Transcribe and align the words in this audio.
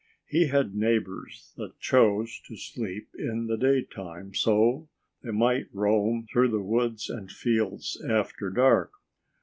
He 0.25 0.47
had 0.47 0.73
neighbors 0.73 1.53
that 1.57 1.79
chose 1.79 2.41
to 2.47 2.55
sleep 2.57 3.09
in 3.13 3.45
the 3.45 3.55
daytime, 3.55 4.33
so 4.33 4.89
they 5.21 5.29
might 5.29 5.67
roam 5.71 6.25
through 6.25 6.49
the 6.49 6.59
woods 6.63 7.07
and 7.07 7.29
fields 7.31 8.03
after 8.09 8.49
dark. 8.49 8.93